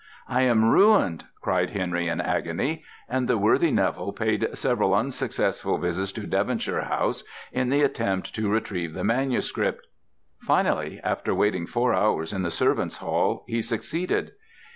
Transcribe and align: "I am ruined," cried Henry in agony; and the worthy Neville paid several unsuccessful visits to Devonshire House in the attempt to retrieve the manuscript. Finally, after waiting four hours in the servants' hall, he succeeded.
"I 0.27 0.41
am 0.41 0.65
ruined," 0.65 1.25
cried 1.41 1.69
Henry 1.69 2.07
in 2.07 2.21
agony; 2.21 2.83
and 3.07 3.27
the 3.27 3.37
worthy 3.37 3.69
Neville 3.69 4.13
paid 4.13 4.47
several 4.57 4.95
unsuccessful 4.95 5.77
visits 5.77 6.11
to 6.13 6.25
Devonshire 6.25 6.85
House 6.85 7.23
in 7.51 7.69
the 7.69 7.83
attempt 7.83 8.33
to 8.33 8.49
retrieve 8.49 8.95
the 8.95 9.03
manuscript. 9.03 9.85
Finally, 10.39 10.99
after 11.03 11.35
waiting 11.35 11.67
four 11.67 11.93
hours 11.93 12.33
in 12.33 12.41
the 12.41 12.49
servants' 12.49 12.97
hall, 12.97 13.43
he 13.47 13.61
succeeded. 13.61 14.31